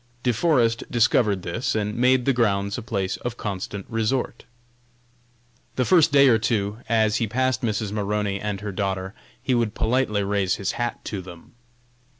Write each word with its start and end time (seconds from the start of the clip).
De 0.23 0.33
Forest 0.33 0.83
discovered 0.89 1.43
this, 1.43 1.75
and 1.75 1.95
made 1.95 2.25
the 2.25 2.33
grounds 2.33 2.75
a 2.75 2.81
place 2.81 3.17
of 3.17 3.37
constant 3.37 3.85
resort. 3.87 4.45
The 5.75 5.85
first 5.85 6.11
day 6.11 6.27
or 6.27 6.39
two, 6.39 6.79
as 6.89 7.17
he 7.17 7.27
passed 7.27 7.61
Mrs. 7.61 7.91
Maroney 7.91 8.39
and 8.39 8.61
her 8.61 8.71
daughter, 8.71 9.13
he 9.39 9.53
would 9.53 9.75
politely 9.75 10.23
raise 10.23 10.55
his 10.55 10.71
hat 10.71 11.05
to 11.05 11.21
them. 11.21 11.51